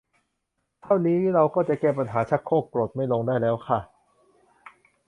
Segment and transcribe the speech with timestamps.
[0.81, 3.79] เท่านี้เราก็จะแก้ปัญหาชักโครกกดไม่ลงได้แล้วค่ะ